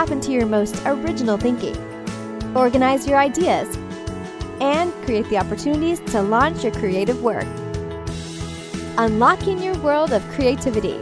[0.00, 1.76] tap into your most original thinking,
[2.56, 3.76] organize your ideas,
[4.58, 7.44] and create the opportunities to launch your creative work.
[8.96, 10.96] Unlocking your world of creativity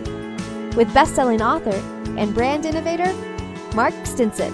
[0.74, 1.80] with best-selling author
[2.18, 3.14] and brand innovator
[3.72, 4.52] Mark Stinson.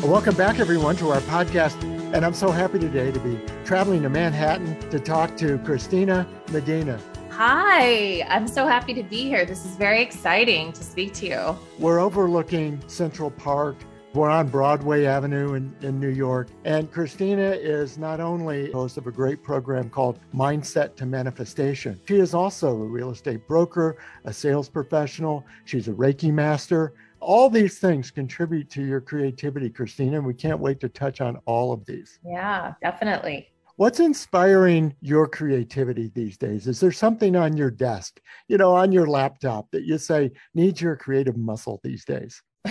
[0.00, 1.82] Welcome back, everyone, to our podcast.
[2.14, 7.00] And I'm so happy today to be traveling to Manhattan to talk to Christina Medina.
[7.36, 9.44] Hi, I'm so happy to be here.
[9.44, 11.58] This is very exciting to speak to you.
[11.80, 13.74] We're overlooking Central Park.
[14.12, 16.46] We're on Broadway Avenue in, in New York.
[16.64, 22.20] And Christina is not only host of a great program called Mindset to Manifestation, she
[22.20, 26.92] is also a real estate broker, a sales professional, she's a Reiki master.
[27.18, 31.38] All these things contribute to your creativity, Christina, and we can't wait to touch on
[31.46, 32.20] all of these.
[32.24, 33.50] Yeah, definitely.
[33.76, 36.68] What's inspiring your creativity these days?
[36.68, 40.80] Is there something on your desk, you know, on your laptop that you say needs
[40.80, 42.40] your creative muscle these days?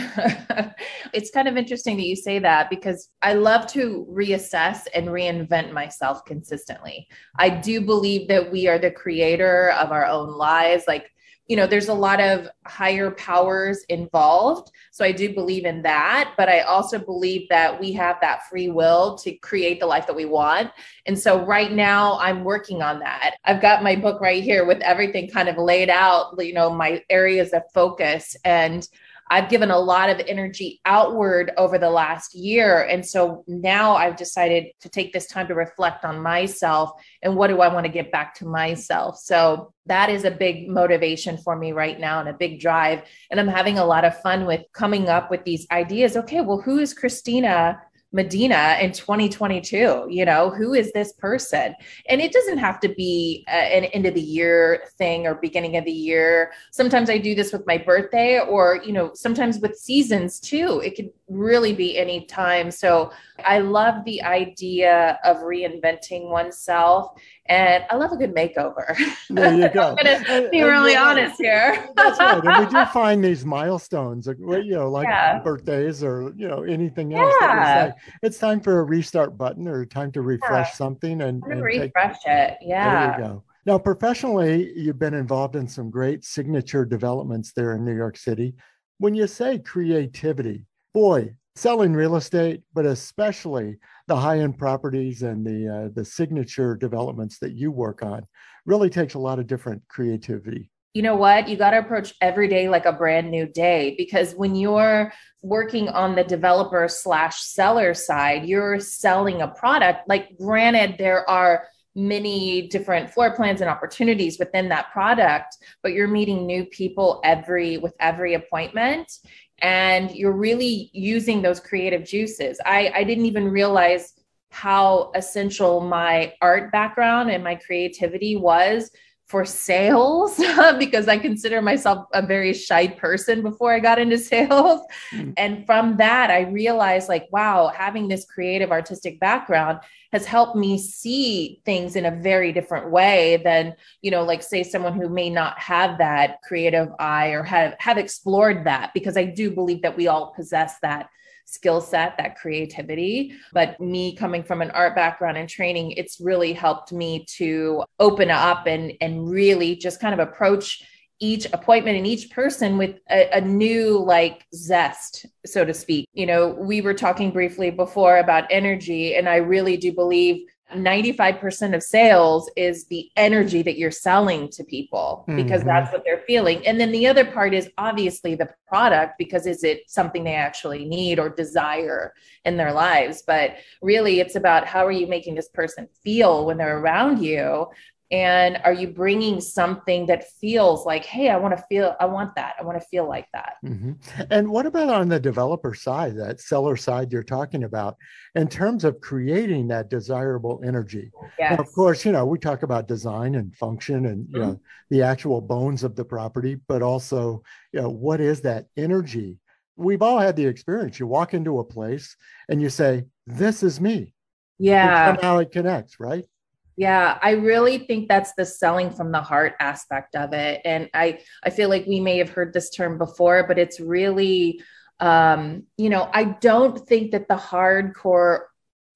[1.14, 5.74] it's kind of interesting that you say that because I love to reassess and reinvent
[5.74, 7.10] myself consistently.
[7.38, 10.86] I do believe that we are the creator of our own lives.
[10.88, 11.12] Like
[11.48, 14.72] you know there's a lot of higher powers involved.
[14.92, 18.70] So i do believe in that but i also believe that we have that free
[18.70, 20.72] will to create the life that we want.
[21.06, 23.36] And so right now i'm working on that.
[23.46, 27.04] I've got my book right here with everything kind of laid out you know my
[27.10, 28.36] areas of focus.
[28.46, 28.88] And
[29.34, 32.84] I've given a lot of energy outward over the last year.
[32.84, 36.92] And so now I've decided to take this time to reflect on myself
[37.24, 39.18] and what do I want to get back to myself.
[39.18, 43.02] So that is a big motivation for me right now and a big drive.
[43.32, 46.16] And I'm having a lot of fun with coming up with these ideas.
[46.16, 47.82] Okay, well, who is Christina?
[48.14, 50.08] Medina in 2022?
[50.10, 51.76] You know, who is this person?
[52.08, 55.78] And it doesn't have to be uh, an end of the year thing or beginning
[55.78, 56.52] of the year.
[56.72, 60.82] Sometimes I do this with my birthday or, you know, sometimes with seasons too.
[60.86, 62.70] It could really be any time.
[62.70, 63.12] So
[63.44, 68.96] I love the idea of reinventing oneself and I love a good makeover.
[69.30, 69.96] There you go.
[70.30, 71.90] I'm be really honest here.
[71.96, 72.44] that's right.
[72.44, 75.40] And we do find these milestones, you know, like yeah.
[75.40, 77.34] birthdays or you know anything else.
[77.42, 77.86] Yeah.
[77.86, 80.76] Like, it's time for a restart button or time to refresh yeah.
[80.76, 82.58] something and, and refresh take, it.
[82.62, 83.18] Yeah.
[83.18, 83.44] There you go.
[83.66, 88.56] Now, professionally, you've been involved in some great signature developments there in New York City.
[88.98, 93.78] When you say creativity, boy, selling real estate, but especially
[94.08, 98.26] the high-end properties and the uh, the signature developments that you work on,
[98.66, 100.70] really takes a lot of different creativity.
[100.94, 101.48] You know what?
[101.48, 105.90] You got to approach every day like a brand new day because when you're working
[105.90, 110.08] on the developer slash seller side, you're selling a product.
[110.08, 116.08] Like, granted, there are many different floor plans and opportunities within that product but you're
[116.08, 119.20] meeting new people every with every appointment
[119.64, 122.60] and you're really using those creative juices.
[122.66, 124.14] I, I didn't even realize
[124.50, 128.92] how essential my art background and my creativity was
[129.34, 130.38] for sales
[130.78, 134.82] because I consider myself a very shy person before I got into sales.
[135.12, 135.34] Mm.
[135.38, 139.80] And from that, I realized like, wow, having this creative artistic background
[140.12, 143.74] has helped me see things in a very different way than,
[144.04, 147.98] you know, like say someone who may not have that creative eye or have have
[147.98, 151.10] explored that because I do believe that we all possess that
[151.46, 153.34] skill set, that creativity.
[153.54, 158.32] But me coming from an art background and training, it's really helped me to open
[158.32, 160.84] up and and really just kind of approach
[161.20, 166.26] each appointment and each person with a, a, new like zest so to speak you
[166.26, 170.44] know we were talking briefly before about energy and i really do believe
[170.74, 175.68] 95% of sales is the energy that you're selling to people because mm-hmm.
[175.68, 176.66] that's what they're feeling.
[176.66, 180.86] And then the other part is obviously the product because is it something they actually
[180.86, 182.14] need or desire
[182.46, 183.24] in their lives?
[183.26, 187.68] But really, it's about how are you making this person feel when they're around you
[188.12, 192.36] and are you bringing something that feels like hey i want to feel i want
[192.36, 193.56] that i want to feel like that?
[193.66, 193.94] Mm-hmm.
[194.30, 197.98] and what about on the developer side that seller side you're talking about
[198.36, 201.12] in terms of creating that desirable energy?
[201.40, 201.60] Yes.
[201.60, 204.40] of course you know we talk about design and function and mm-hmm.
[204.40, 204.60] know
[204.90, 207.42] the actual bones of the property but also
[207.72, 209.40] you know what is that energy?
[209.76, 211.00] We've all had the experience.
[211.00, 212.16] You walk into a place
[212.48, 214.14] and you say this is me.
[214.60, 215.16] Yeah.
[215.16, 216.26] somehow it connects right
[216.76, 220.62] yeah, I really think that's the selling from the heart aspect of it.
[220.66, 224.62] And I I feel like we may have heard this term before, but it's really
[225.00, 228.44] um, you know, I don't think that the hardcore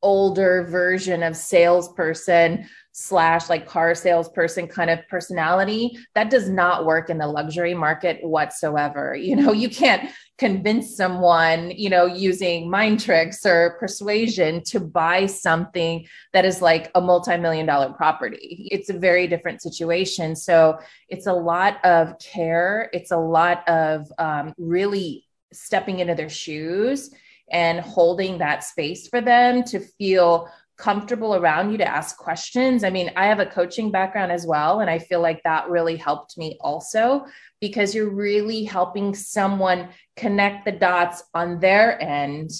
[0.01, 7.11] older version of salesperson slash like car salesperson kind of personality that does not work
[7.11, 9.15] in the luxury market whatsoever.
[9.15, 15.25] You know you can't convince someone you know using mind tricks or persuasion to buy
[15.25, 18.67] something that is like a multi-million dollar property.
[18.71, 20.35] It's a very different situation.
[20.35, 20.79] So
[21.09, 22.89] it's a lot of care.
[22.93, 27.11] It's a lot of um, really stepping into their shoes
[27.51, 32.83] and holding that space for them to feel comfortable around you to ask questions.
[32.83, 34.79] I mean, I have a coaching background as well.
[34.79, 37.25] And I feel like that really helped me also
[37.59, 42.51] because you're really helping someone connect the dots on their end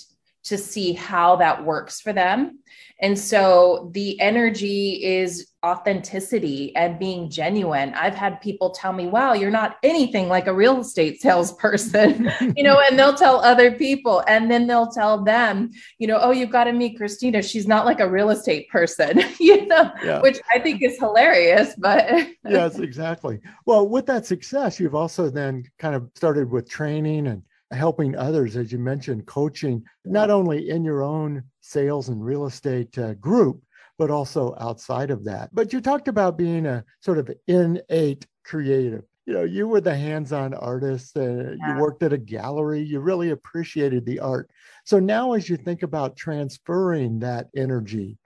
[0.47, 2.59] to see how that works for them.
[2.99, 7.93] And so the energy is authenticity and being genuine.
[7.93, 12.63] I've had people tell me, wow, you're not anything like a real estate salesperson, you
[12.63, 16.49] know, and they'll tell other people and then they'll tell them, you know, oh, you've
[16.49, 17.43] got to meet Christina.
[17.43, 20.21] She's not like a real estate person, you know, yeah.
[20.21, 21.75] which I think is hilarious.
[21.77, 22.07] But
[22.49, 23.39] yes, exactly.
[23.65, 28.55] Well, with that success, you've also then kind of started with training and helping others,
[28.55, 33.61] as you mentioned, coaching, not only in your own sales and real estate uh, group,
[33.97, 35.49] but also outside of that.
[35.53, 39.03] But you talked about being a sort of innate creative.
[39.25, 41.51] You know, you were the hands on artist, uh, yeah.
[41.75, 44.49] you worked at a gallery, you really appreciated the art.
[44.85, 48.17] So now, as you think about transferring that energy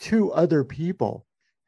[0.00, 1.24] to other people,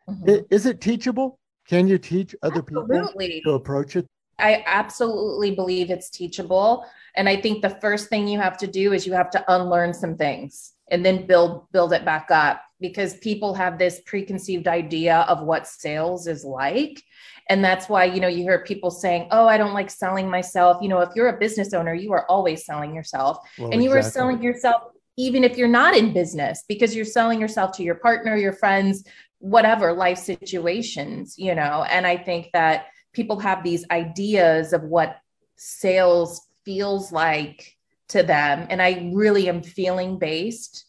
[0.06, 0.44] mm-hmm.
[0.50, 1.38] is it teachable?
[1.66, 3.28] Can you teach other Absolutely.
[3.28, 4.06] people to approach it?
[4.38, 6.84] I absolutely believe it's teachable.
[7.14, 9.94] And I think the first thing you have to do is you have to unlearn
[9.94, 15.20] some things and then build build it back up because people have this preconceived idea
[15.28, 17.02] of what sales is like
[17.48, 20.80] and that's why you know you hear people saying oh i don't like selling myself
[20.80, 23.90] you know if you're a business owner you are always selling yourself well, and you
[23.90, 23.98] exactly.
[23.98, 24.82] are selling yourself
[25.16, 29.04] even if you're not in business because you're selling yourself to your partner your friends
[29.38, 32.86] whatever life situations you know and i think that
[33.16, 35.16] people have these ideas of what
[35.56, 37.74] sales feels like
[38.08, 40.84] to them and i really am feeling based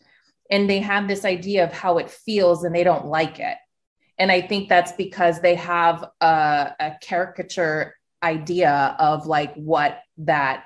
[0.51, 3.57] and they have this idea of how it feels and they don't like it
[4.19, 10.65] and i think that's because they have a, a caricature idea of like what that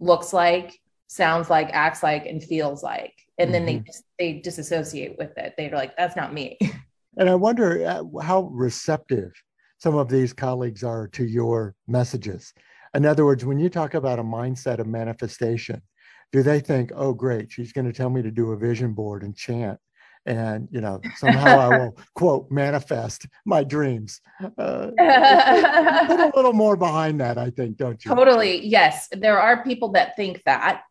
[0.00, 3.52] looks like sounds like acts like and feels like and mm-hmm.
[3.52, 4.00] then they mm-hmm.
[4.18, 6.56] they disassociate with it they're like that's not me
[7.18, 9.32] and i wonder uh, how receptive
[9.82, 12.52] some of these colleagues are to your messages
[12.94, 15.80] in other words, when you talk about a mindset of manifestation,
[16.30, 19.22] do they think, oh, great, she's going to tell me to do a vision board
[19.22, 19.78] and chant?
[20.24, 24.20] And you know somehow I will quote manifest my dreams.
[24.56, 24.90] Uh,
[26.06, 28.14] put a little more behind that, I think, don't you?
[28.14, 28.64] Totally.
[28.64, 30.82] Yes, there are people that think that,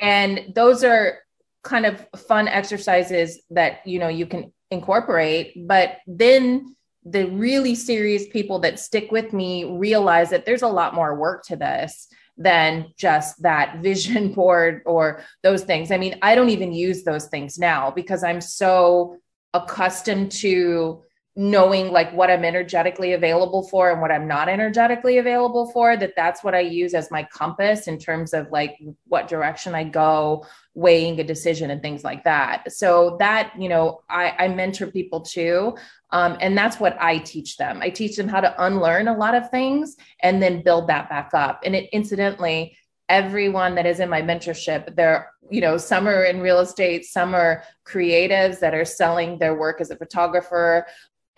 [0.00, 1.20] and those are
[1.62, 5.68] kind of fun exercises that you know you can incorporate.
[5.68, 6.74] But then
[7.04, 11.44] the really serious people that stick with me realize that there's a lot more work
[11.44, 15.90] to this than just that vision board or those things.
[15.90, 19.16] I mean, I don't even use those things now because I'm so
[19.54, 21.02] accustomed to
[21.36, 26.14] knowing like what I'm energetically available for and what I'm not energetically available for that
[26.16, 28.76] that's what I use as my compass in terms of like
[29.06, 30.44] what direction I go
[30.74, 32.72] weighing a decision and things like that.
[32.72, 35.76] So that you know I, I mentor people too
[36.12, 37.80] um, and that's what I teach them.
[37.82, 41.30] I teach them how to unlearn a lot of things and then build that back
[41.34, 41.60] up.
[41.64, 42.76] And it incidentally
[43.08, 47.34] everyone that is in my mentorship they're you know some are in real estate some
[47.34, 50.86] are creatives that are selling their work as a photographer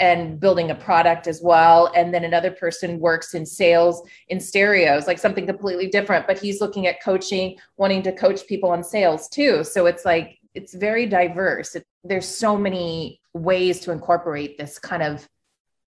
[0.03, 1.93] and building a product as well.
[1.95, 6.61] And then another person works in sales in stereos, like something completely different, but he's
[6.61, 9.63] looking at coaching, wanting to coach people on sales too.
[9.63, 11.77] So it's like, it's very diverse.
[11.77, 15.29] It, there's so many ways to incorporate this kind of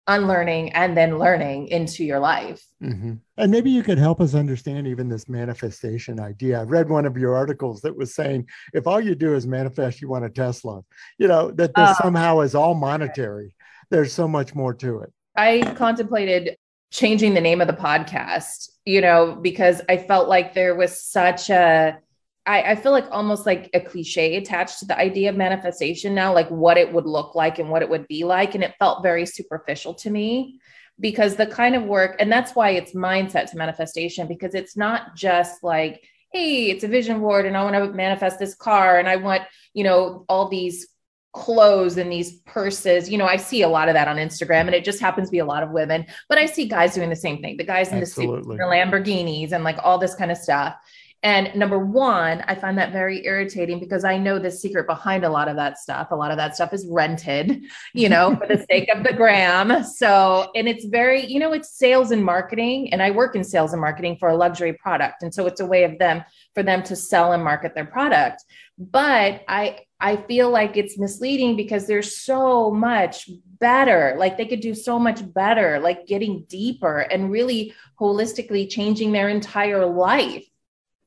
[0.07, 2.65] unlearning and then learning into your life.
[2.81, 3.15] Mm-hmm.
[3.35, 6.61] And maybe you could help us understand even this manifestation idea.
[6.61, 10.01] I read one of your articles that was saying if all you do is manifest,
[10.01, 10.83] you want a Tesla,
[11.17, 13.53] you know, that this uh, somehow is all monetary
[13.89, 15.13] there's so much more to it.
[15.35, 16.57] I contemplated
[16.91, 21.49] changing the name of the podcast, you know, because I felt like there was such
[21.49, 21.99] a
[22.47, 26.31] I, I, feel like almost like a cliche attached to the idea of manifestation now,
[26.31, 28.53] like what it would look like and what it would be like.
[28.53, 30.59] And it felt very superficial to me
[30.99, 35.15] because the kind of work, and that's why it's mindset to manifestation, because it's not
[35.15, 39.09] just like, hey, it's a vision board and I want to manifest this car and
[39.09, 39.41] I want,
[39.73, 40.87] you know, all these
[41.35, 43.09] clothes and these purses.
[43.09, 45.31] You know, I see a lot of that on Instagram, and it just happens to
[45.31, 47.57] be a lot of women, but I see guys doing the same thing.
[47.57, 48.37] The guys in Absolutely.
[48.37, 50.75] the suits, the Lamborghinis, and like all this kind of stuff.
[51.23, 55.29] And number one, I find that very irritating because I know the secret behind a
[55.29, 56.09] lot of that stuff.
[56.11, 57.63] A lot of that stuff is rented,
[57.93, 59.83] you know, for the sake of the gram.
[59.83, 62.93] So, and it's very, you know, it's sales and marketing.
[62.93, 65.23] And I work in sales and marketing for a luxury product.
[65.23, 66.23] And so it's a way of them
[66.53, 68.45] for them to sell and market their product.
[68.77, 74.15] But I, I feel like it's misleading because there's so much better.
[74.17, 79.29] Like they could do so much better, like getting deeper and really holistically changing their
[79.29, 80.45] entire life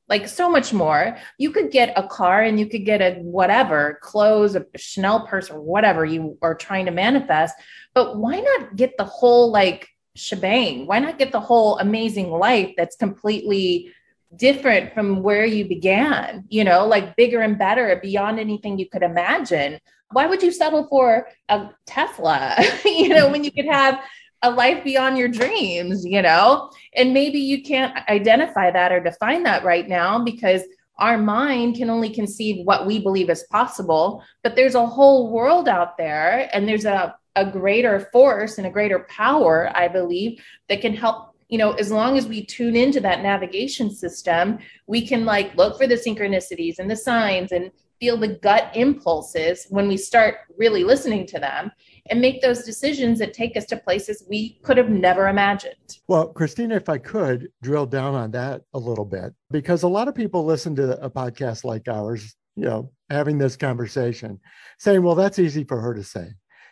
[0.09, 1.16] like so much more.
[1.37, 5.50] You could get a car and you could get a whatever, clothes, a Chanel purse,
[5.50, 7.54] or whatever you are trying to manifest.
[7.95, 10.87] But why not get the whole like shebang?
[10.87, 13.92] Why not get the whole amazing life that's completely
[14.37, 19.02] different from where you began, you know, like bigger and better beyond anything you could
[19.02, 19.78] imagine?
[20.12, 24.02] Why would you settle for a Tesla, you know, when you could have
[24.42, 26.70] a life beyond your dreams, you know?
[26.94, 30.62] And maybe you can't identify that or define that right now because
[30.99, 34.23] our mind can only conceive what we believe is possible.
[34.42, 38.70] But there's a whole world out there, and there's a, a greater force and a
[38.70, 41.37] greater power, I believe, that can help.
[41.49, 45.78] You know, as long as we tune into that navigation system, we can like look
[45.78, 50.85] for the synchronicities and the signs and feel the gut impulses when we start really
[50.85, 51.71] listening to them
[52.11, 55.99] and make those decisions that take us to places we could have never imagined.
[56.07, 60.09] Well, Christina, if I could drill down on that a little bit, because a lot
[60.09, 64.38] of people listen to a podcast like ours, you know, having this conversation,
[64.78, 66.28] saying, well, that's easy for her to say.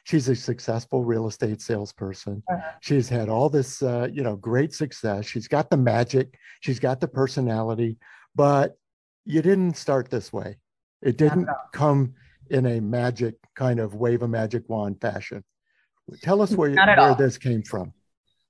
[0.06, 2.40] She's a successful real estate salesperson.
[2.48, 2.60] Uh-huh.
[2.80, 5.26] She's had all this, uh, you know, great success.
[5.26, 6.38] She's got the magic.
[6.60, 7.98] She's got the personality,
[8.32, 8.78] but
[9.24, 10.58] you didn't start this way.
[11.02, 12.14] It didn't come
[12.50, 15.42] in a magic kind of wave a magic wand fashion.
[16.22, 17.92] Tell us where, where this came from.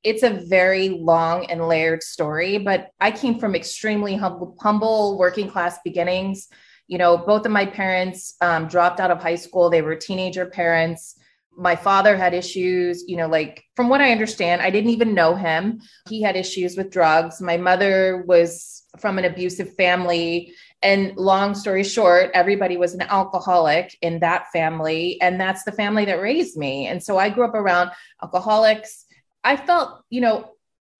[0.04, 5.48] It's a very long and layered story, but I came from extremely humble, humble working
[5.48, 6.48] class beginnings.
[6.86, 9.70] You know, both of my parents um, dropped out of high school.
[9.70, 11.16] They were teenager parents.
[11.56, 15.34] My father had issues, you know, like from what I understand, I didn't even know
[15.34, 15.80] him.
[16.08, 17.40] He had issues with drugs.
[17.40, 23.96] My mother was from an abusive family and long story short, everybody was an alcoholic
[24.02, 25.20] in that family.
[25.20, 26.86] And that's the family that raised me.
[26.86, 27.90] And so I grew up around
[28.22, 29.06] alcoholics.
[29.42, 30.52] I felt, you know,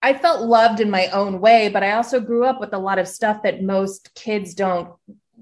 [0.02, 2.98] I felt loved in my own way, but I also grew up with a lot
[2.98, 4.90] of stuff that most kids don't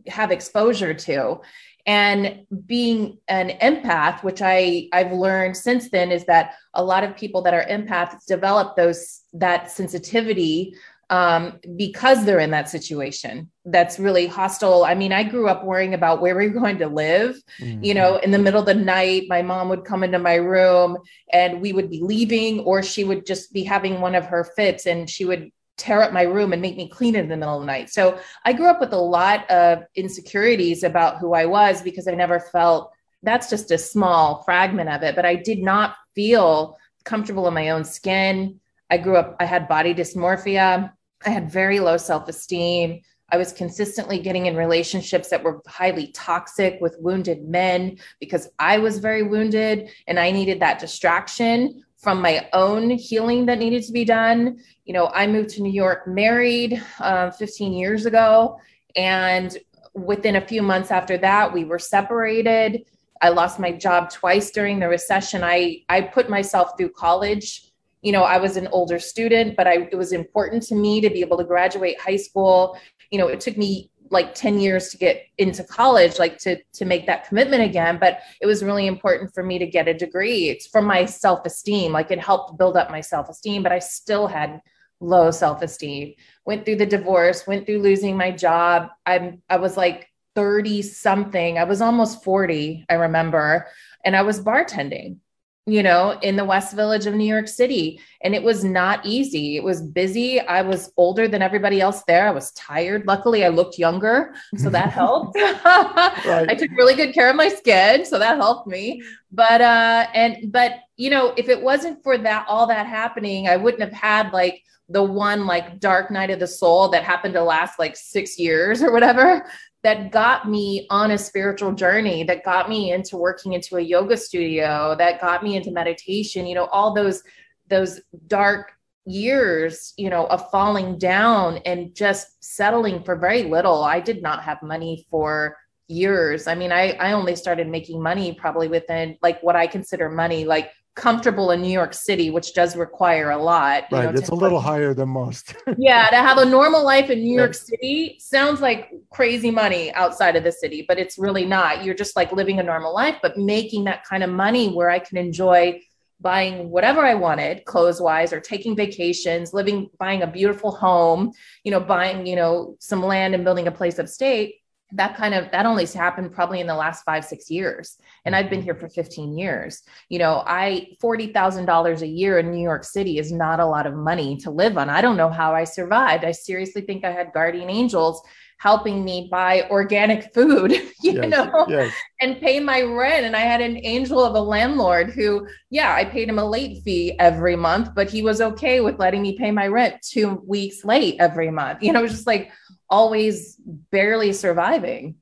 [0.08, 1.40] have exposure to.
[1.86, 7.16] And being an empath, which I, I've learned since then, is that a lot of
[7.16, 10.74] people that are empaths develop those that sensitivity
[11.10, 14.84] um, because they're in that situation that's really hostile.
[14.84, 17.36] I mean, I grew up worrying about where we are going to live.
[17.60, 17.84] Mm-hmm.
[17.84, 20.96] You know, in the middle of the night, my mom would come into my room
[21.32, 24.86] and we would be leaving, or she would just be having one of her fits
[24.86, 27.56] and she would tear up my room and make me clean it in the middle
[27.56, 27.90] of the night.
[27.90, 32.12] So I grew up with a lot of insecurities about who I was because I
[32.12, 37.48] never felt that's just a small fragment of it, but I did not feel comfortable
[37.48, 38.60] in my own skin.
[38.90, 40.92] I grew up, I had body dysmorphia.
[41.26, 43.00] I had very low self esteem.
[43.30, 48.78] I was consistently getting in relationships that were highly toxic with wounded men because I
[48.78, 53.92] was very wounded and I needed that distraction from my own healing that needed to
[53.92, 54.58] be done.
[54.84, 58.58] You know, I moved to New York married uh, 15 years ago.
[58.96, 59.56] And
[59.94, 62.84] within a few months after that, we were separated.
[63.22, 65.42] I lost my job twice during the recession.
[65.42, 67.72] I, I put myself through college
[68.04, 71.08] you know, I was an older student, but I, it was important to me to
[71.08, 72.78] be able to graduate high school.
[73.10, 76.84] You know, it took me like 10 years to get into college like to to
[76.84, 80.50] make that commitment again but it was really important for me to get a degree
[80.50, 84.60] it's for my self-esteem like it helped build up my self-esteem but i still had
[85.00, 86.14] low self-esteem
[86.46, 91.58] went through the divorce went through losing my job i'm i was like 30 something
[91.58, 93.66] i was almost 40 i remember
[94.04, 95.18] and i was bartending
[95.66, 97.98] you know, in the West Village of New York City.
[98.20, 99.56] And it was not easy.
[99.56, 100.38] It was busy.
[100.40, 102.28] I was older than everybody else there.
[102.28, 103.06] I was tired.
[103.06, 104.34] Luckily, I looked younger.
[104.58, 105.36] So that helped.
[105.36, 106.46] right.
[106.48, 108.04] I took really good care of my skin.
[108.04, 109.02] So that helped me.
[109.32, 113.56] But, uh, and, but, you know, if it wasn't for that, all that happening, I
[113.56, 117.42] wouldn't have had like, the one like dark night of the soul that happened to
[117.42, 119.46] last like six years or whatever
[119.84, 124.16] that got me on a spiritual journey, that got me into working into a yoga
[124.16, 127.22] studio, that got me into meditation, you know, all those
[127.68, 128.72] those dark
[129.06, 133.84] years, you know, of falling down and just settling for very little.
[133.84, 136.46] I did not have money for years.
[136.46, 140.46] I mean, I I only started making money probably within like what I consider money
[140.46, 143.84] like comfortable in New York City, which does require a lot.
[143.90, 144.04] Right.
[144.04, 145.54] Know, it's a little higher than most.
[145.76, 146.08] yeah.
[146.10, 150.44] To have a normal life in New York City sounds like crazy money outside of
[150.44, 151.84] the city, but it's really not.
[151.84, 155.00] You're just like living a normal life, but making that kind of money where I
[155.00, 155.80] can enjoy
[156.20, 161.32] buying whatever I wanted, clothes wise, or taking vacations, living, buying a beautiful home,
[161.64, 164.54] you know, buying, you know, some land and building a place upstate
[164.92, 167.96] that kind of that only happened probably in the last five six years.
[168.24, 168.66] And i've been mm-hmm.
[168.66, 169.82] here for 15 years.
[170.08, 173.94] You know i $40000 a year in new york city is not a lot of
[173.94, 174.88] money to live on.
[174.88, 176.24] I don't know how i survived.
[176.24, 178.22] I seriously think i had guardian angels
[178.58, 180.70] helping me buy organic food
[181.02, 181.92] you yes, know yes.
[182.20, 183.26] and pay my rent.
[183.26, 186.82] And i had an angel of a landlord who yeah i paid him a late
[186.84, 190.84] fee every month but he was okay with letting me pay my rent two weeks
[190.84, 191.82] late every month.
[191.82, 192.52] You know it was just like
[192.88, 193.56] always
[193.90, 195.16] barely surviving.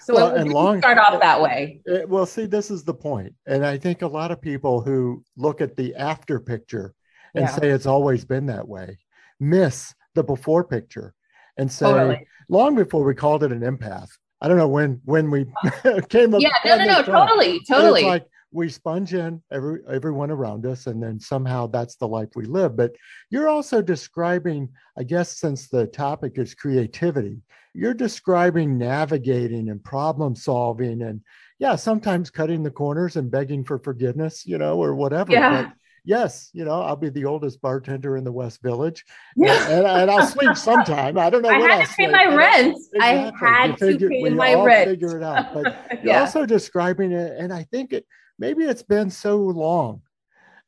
[0.00, 1.80] So well, and long, start off that way.
[1.84, 5.24] It, well, see, this is the point, and I think a lot of people who
[5.36, 6.94] look at the after picture
[7.34, 7.50] and yeah.
[7.50, 8.98] say it's always been that way
[9.40, 11.14] miss the before picture
[11.56, 12.26] and say totally.
[12.48, 14.08] long before we called it an empath.
[14.40, 15.44] I don't know when when we
[16.08, 16.42] came up.
[16.42, 18.04] Yeah, no, no, no, totally, totally.
[18.04, 22.46] like we sponge in every everyone around us and then somehow that's the life we
[22.46, 22.96] live but
[23.30, 27.38] you're also describing i guess since the topic is creativity
[27.74, 31.20] you're describing navigating and problem solving and
[31.58, 35.64] yeah sometimes cutting the corners and begging for forgiveness you know or whatever yeah.
[35.64, 35.72] But
[36.06, 39.04] yes, you know, I'll be the oldest bartender in the West Village,
[39.36, 39.68] yeah.
[39.68, 41.18] and, and, I'll sleep sometime.
[41.18, 41.48] I don't know.
[41.48, 42.76] What I had I'll to pay my rent.
[42.76, 43.00] Exactly.
[43.00, 44.88] I had figure, to pay my rent.
[44.88, 48.06] Figure it out, but you're also describing it, and I think it
[48.38, 50.02] maybe it's been so long.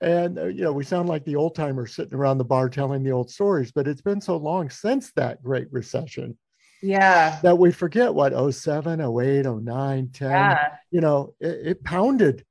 [0.01, 3.03] And uh, you know we sound like the old timers sitting around the bar telling
[3.03, 6.39] the old stories but it's been so long since that great recession.
[6.81, 7.41] Yeah.
[7.43, 10.77] That we forget what 07 08 09 10 yeah.
[10.93, 12.45] you know it, it pounded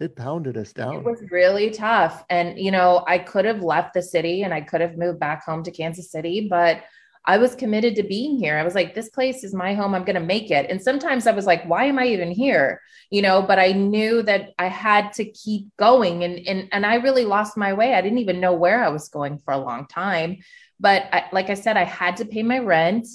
[0.00, 0.94] it pounded us down.
[0.94, 2.24] It was really tough.
[2.30, 5.44] And you know i could have left the city and i could have moved back
[5.44, 6.82] home to kansas city but
[7.28, 8.56] I was committed to being here.
[8.56, 9.94] I was like, this place is my home.
[9.94, 10.70] I'm going to make it.
[10.70, 12.80] And sometimes I was like, why am I even here?
[13.10, 16.24] You know, but I knew that I had to keep going.
[16.24, 17.92] And, and, and I really lost my way.
[17.92, 20.38] I didn't even know where I was going for a long time.
[20.80, 23.06] But I, like I said, I had to pay my rent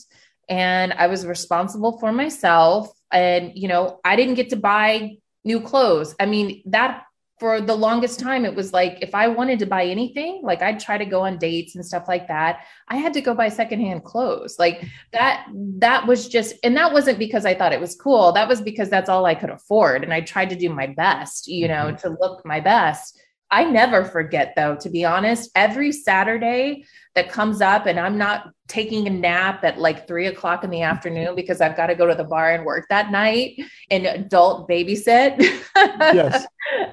[0.47, 2.91] and I was responsible for myself.
[3.11, 6.15] And, you know, I didn't get to buy new clothes.
[6.19, 7.03] I mean, that
[7.43, 10.79] for the longest time it was like if i wanted to buy anything like i'd
[10.79, 14.01] try to go on dates and stuff like that i had to go buy secondhand
[14.01, 18.31] clothes like that that was just and that wasn't because i thought it was cool
[18.31, 21.49] that was because that's all i could afford and i tried to do my best
[21.49, 21.97] you know mm-hmm.
[21.97, 23.19] to look my best
[23.51, 25.51] I never forget, though, to be honest.
[25.53, 30.63] Every Saturday that comes up, and I'm not taking a nap at like three o'clock
[30.63, 33.59] in the afternoon because I've got to go to the bar and work that night
[33.91, 35.37] and adult babysit.
[35.75, 36.45] Yes.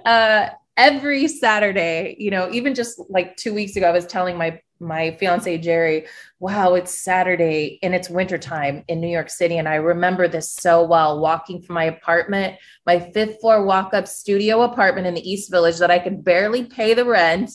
[0.07, 4.61] uh, every Saturday, you know, even just like two weeks ago, I was telling my
[4.81, 6.07] my fiance Jerry,
[6.39, 9.59] wow, it's Saturday and it's wintertime in New York City.
[9.59, 12.57] And I remember this so well walking from my apartment,
[12.87, 16.65] my fifth floor walk up studio apartment in the East Village that I could barely
[16.65, 17.51] pay the rent.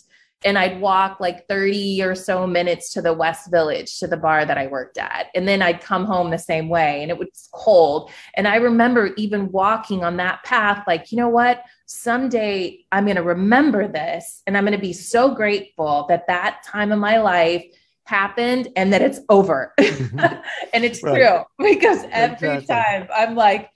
[0.46, 4.46] And I'd walk like 30 or so minutes to the West Village to the bar
[4.46, 5.28] that I worked at.
[5.36, 8.12] And then I'd come home the same way and it was cold.
[8.36, 11.64] And I remember even walking on that path, like, you know what?
[11.88, 16.64] someday I'm going to remember this and I'm going to be so grateful that that
[16.66, 17.64] time of my life
[18.06, 19.74] happened and that it's over.
[19.96, 20.42] Mm-hmm.
[20.74, 21.16] and it's right.
[21.16, 22.68] true because every exactly.
[22.68, 23.70] time I'm like,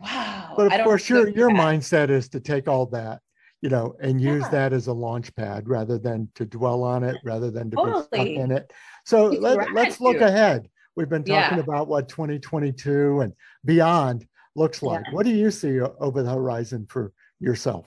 [0.00, 0.54] wow.
[0.56, 3.20] But of course, your, your mindset is to take all that,
[3.62, 4.50] you know, and use yeah.
[4.50, 8.02] that as a launch pad rather than to dwell on it, rather than to totally.
[8.02, 8.72] be stuck in it.
[9.04, 10.68] So let, let's look ahead.
[10.94, 11.62] We've been talking yeah.
[11.62, 13.32] about what 2022 and
[13.64, 15.04] beyond looks like.
[15.06, 15.12] Yeah.
[15.12, 17.86] What do you see over the horizon for yourself?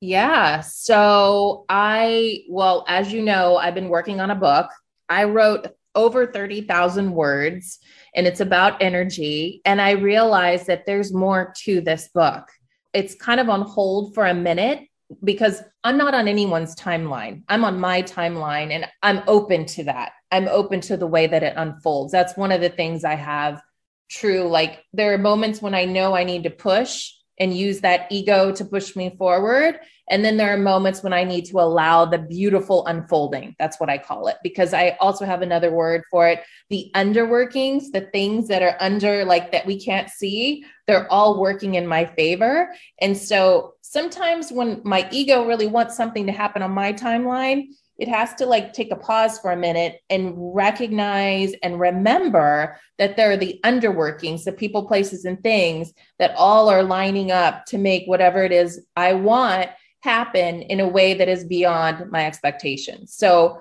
[0.00, 0.60] Yeah.
[0.60, 4.70] So I, well, as you know, I've been working on a book.
[5.08, 7.78] I wrote over 30,000 words
[8.14, 9.60] and it's about energy.
[9.64, 12.48] And I realized that there's more to this book.
[12.92, 14.86] It's kind of on hold for a minute
[15.22, 17.42] because I'm not on anyone's timeline.
[17.48, 20.12] I'm on my timeline and I'm open to that.
[20.30, 22.12] I'm open to the way that it unfolds.
[22.12, 23.62] That's one of the things I have
[24.08, 24.48] true.
[24.48, 28.52] Like there are moments when I know I need to push and use that ego
[28.52, 29.80] to push me forward.
[30.10, 33.54] And then there are moments when I need to allow the beautiful unfolding.
[33.58, 37.90] That's what I call it, because I also have another word for it the underworkings,
[37.92, 42.04] the things that are under, like that we can't see, they're all working in my
[42.04, 42.72] favor.
[43.00, 47.66] And so sometimes when my ego really wants something to happen on my timeline,
[47.98, 53.16] it has to like take a pause for a minute and recognize and remember that
[53.16, 57.78] there are the underworkings, the people, places, and things that all are lining up to
[57.78, 63.14] make whatever it is I want happen in a way that is beyond my expectations.
[63.14, 63.60] So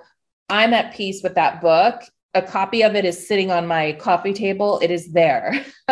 [0.50, 2.02] I'm at peace with that book.
[2.36, 4.80] A copy of it is sitting on my coffee table.
[4.84, 5.66] It is there.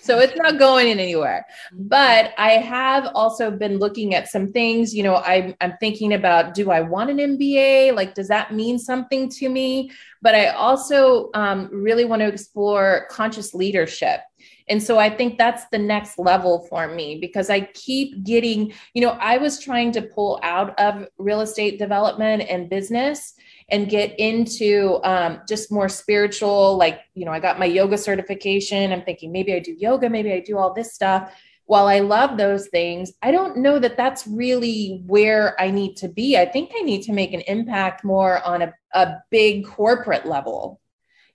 [0.00, 1.44] so it's not going in anywhere.
[1.72, 4.94] But I have also been looking at some things.
[4.94, 7.94] You know, I'm, I'm thinking about do I want an MBA?
[7.94, 9.90] Like, does that mean something to me?
[10.22, 14.20] But I also um, really want to explore conscious leadership.
[14.68, 19.02] And so I think that's the next level for me because I keep getting, you
[19.02, 23.34] know, I was trying to pull out of real estate development and business
[23.68, 26.76] and get into um, just more spiritual.
[26.76, 28.92] Like, you know, I got my yoga certification.
[28.92, 31.32] I'm thinking maybe I do yoga, maybe I do all this stuff.
[31.66, 36.08] While I love those things, I don't know that that's really where I need to
[36.08, 36.38] be.
[36.38, 40.80] I think I need to make an impact more on a, a big corporate level,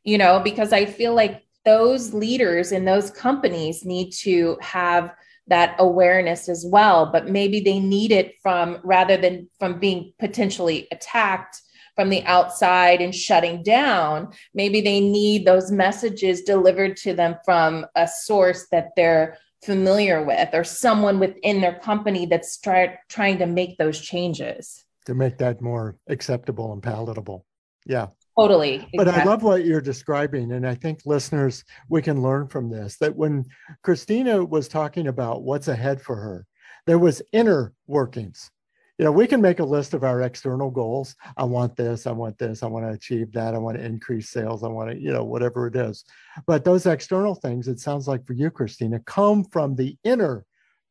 [0.05, 5.13] you know, because I feel like those leaders in those companies need to have
[5.47, 7.11] that awareness as well.
[7.11, 11.61] But maybe they need it from rather than from being potentially attacked
[11.95, 17.85] from the outside and shutting down maybe they need those messages delivered to them from
[17.95, 23.45] a source that they're familiar with or someone within their company that's try, trying to
[23.45, 24.85] make those changes.
[25.05, 27.45] To make that more acceptable and palatable.
[27.85, 28.07] Yeah
[28.39, 28.75] Totally.
[28.75, 28.97] Exactly.
[28.97, 30.53] But I love what you're describing.
[30.53, 33.45] And I think listeners, we can learn from this that when
[33.83, 36.45] Christina was talking about what's ahead for her,
[36.87, 38.49] there was inner workings.
[38.97, 41.15] You know, we can make a list of our external goals.
[41.35, 44.29] I want this, I want this, I want to achieve that, I want to increase
[44.29, 46.05] sales, I want to, you know, whatever it is.
[46.45, 50.45] But those external things, it sounds like for you, Christina, come from the inner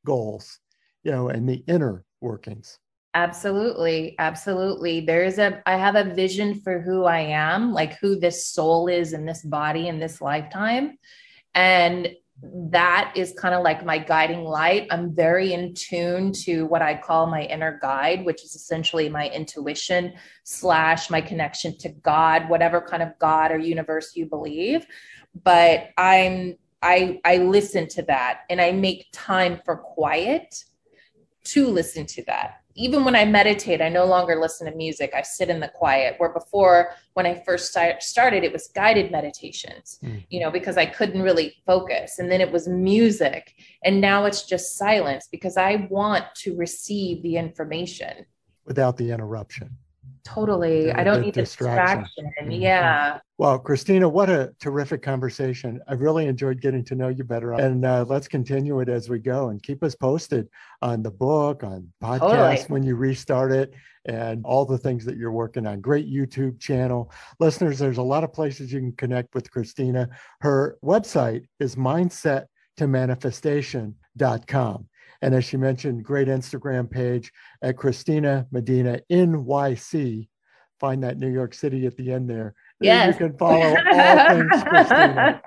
[0.05, 0.59] goals,
[1.05, 2.80] you know, and the inner workings.
[3.15, 4.15] Absolutely.
[4.19, 5.01] Absolutely.
[5.01, 9.13] There's a, I have a vision for who I am, like who this soul is
[9.13, 10.97] in this body in this lifetime.
[11.55, 14.87] And that is kind of like my guiding light.
[14.91, 19.29] I'm very in tune to what I call my inner guide, which is essentially my
[19.29, 24.87] intuition slash my connection to God, whatever kind of God or universe you believe.
[25.43, 30.65] But I'm, I, I listen to that and I make time for quiet
[31.45, 35.13] to listen to that even when I meditate, I no longer listen to music.
[35.15, 36.15] I sit in the quiet.
[36.19, 40.25] Where before, when I first started, it was guided meditations, mm.
[40.31, 42.19] you know, because I couldn't really focus.
[42.19, 43.55] And then it was music.
[43.85, 48.27] And now it's just silence because I want to receive the information
[48.65, 49.77] without the interruption.
[50.25, 50.87] Totally.
[50.87, 52.05] The, I don't need distraction.
[52.05, 52.33] distraction.
[52.43, 52.63] Mm-hmm.
[52.63, 53.21] Yeah.
[53.39, 55.81] Well, Christina, what a terrific conversation.
[55.89, 57.53] I've really enjoyed getting to know you better.
[57.53, 60.49] And uh, let's continue it as we go and keep us posted
[60.83, 62.65] on the book, on podcast totally.
[62.69, 63.75] when you restart it,
[64.07, 65.81] and all the things that you're working on.
[65.81, 67.13] Great YouTube channel.
[67.39, 70.09] Listeners, there's a lot of places you can connect with Christina.
[70.41, 72.47] Her website is mindset
[72.79, 74.87] to manifestation.com.
[75.23, 80.29] And as she mentioned, great Instagram page at Christina Medina NYC.
[80.79, 82.55] Find that New York City at the end there.
[82.81, 83.15] Yes.
[83.21, 85.43] You can follow all things Christina.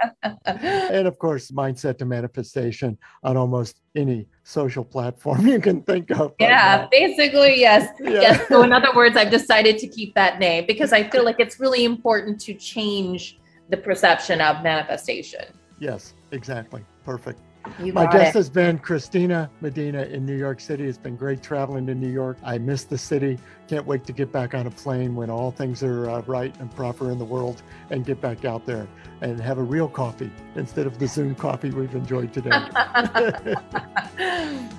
[0.53, 6.33] and of course, mindset to manifestation on almost any social platform you can think of.
[6.39, 7.89] Yeah, right basically, yes.
[7.99, 8.09] Yeah.
[8.11, 8.47] Yes.
[8.47, 11.59] So, in other words, I've decided to keep that name because I feel like it's
[11.59, 15.45] really important to change the perception of manifestation.
[15.79, 16.85] Yes, exactly.
[17.03, 17.39] Perfect.
[17.79, 18.39] You My guest it.
[18.39, 20.85] has been Christina Medina in New York City.
[20.85, 22.37] It's been great traveling to New York.
[22.43, 23.39] I miss the city.
[23.73, 26.69] Can't wait to get back on a plane when all things are uh, right and
[26.75, 28.87] proper in the world and get back out there
[29.21, 32.51] and have a real coffee instead of the Zoom coffee we've enjoyed today.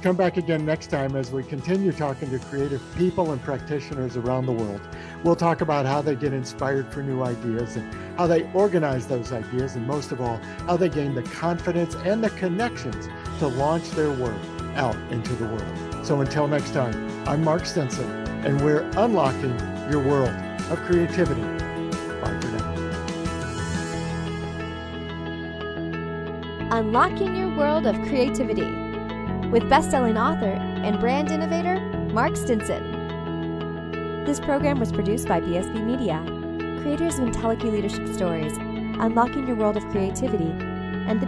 [0.01, 4.47] Come back again next time as we continue talking to creative people and practitioners around
[4.47, 4.81] the world.
[5.25, 9.33] We'll talk about how they get inspired for new ideas and how they organize those
[9.33, 13.09] ideas, and most of all, how they gain the confidence and the connections
[13.41, 14.39] to launch their work
[14.77, 16.07] out into the world.
[16.07, 16.95] So until next time,
[17.29, 18.09] I'm Mark Stinson,
[18.45, 19.59] and we're unlocking
[19.91, 20.35] your world
[20.71, 21.43] of creativity.
[22.21, 22.75] Bye for now.
[26.71, 28.67] Unlocking Your World of Creativity
[29.51, 31.79] with best-selling author and brand innovator
[32.13, 32.83] Mark Stinson.
[34.25, 36.21] This program was produced by BSB Media,
[36.83, 40.51] creators of IntelliKey Leadership Stories, Unlocking Your World of Creativity,
[41.07, 41.27] and The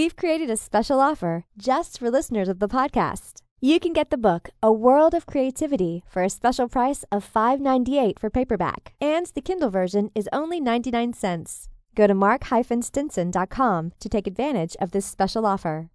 [0.00, 3.42] We've created a special offer just for listeners of the podcast.
[3.60, 8.18] You can get the book A World of Creativity for a special price of $5.98
[8.18, 11.68] for paperback, and the Kindle version is only 99 cents.
[11.94, 15.90] Go to mark-stinson.com to take advantage of this special offer.